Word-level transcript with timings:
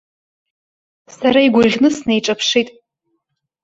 Сара 1.17 1.39
игәаӷьны 1.47 1.89
снеиҿаԥшит. 1.97 2.67